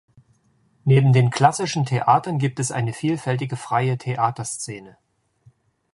Neben 0.83 1.13
den 1.13 1.29
klassischen 1.29 1.85
Theatern 1.85 2.39
gibt 2.39 2.59
es 2.59 2.71
eine 2.71 2.91
vielfältige 2.91 3.55
freie 3.55 3.99
Theaterszene. 3.99 4.97